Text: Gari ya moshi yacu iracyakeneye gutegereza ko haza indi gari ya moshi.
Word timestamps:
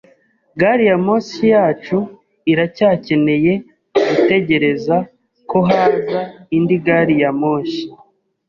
Gari 0.59 0.83
ya 0.89 0.97
moshi 1.05 1.43
yacu 1.53 1.97
iracyakeneye 2.51 3.53
gutegereza 4.07 4.95
ko 5.49 5.57
haza 5.69 6.19
indi 6.55 6.75
gari 6.85 7.15
ya 7.21 7.31
moshi. 7.41 7.83